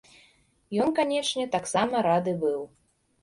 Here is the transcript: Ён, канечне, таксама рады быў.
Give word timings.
Ён, 0.85 0.89
канечне, 0.99 1.45
таксама 1.55 2.01
рады 2.09 2.33
быў. 2.47 2.59